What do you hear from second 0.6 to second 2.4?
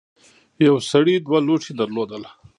یو سړي دوه لوښي درلودل.